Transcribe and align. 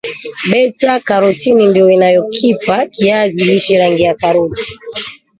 beta 0.51 0.93
karotini 0.99 1.67
ndio 1.67 1.89
inayokipa 1.89 2.85
kiazi 2.85 3.43
lishe 3.43 3.77
rangi 3.77 4.03
ya 4.03 4.15
karoti 4.15 4.77